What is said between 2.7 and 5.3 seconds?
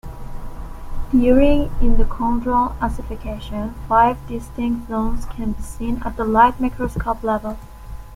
ossification, five distinct zones